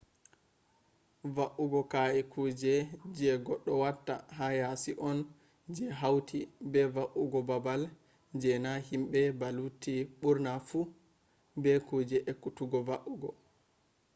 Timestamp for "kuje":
2.31-2.75, 11.87-12.17